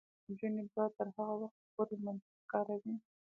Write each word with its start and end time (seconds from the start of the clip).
نجونې 0.27 0.63
به 0.73 0.83
تر 0.97 1.07
هغه 1.15 1.35
وخته 1.41 1.63
پورې 1.73 1.95
منطق 2.03 2.35
کاروي. 2.51 2.93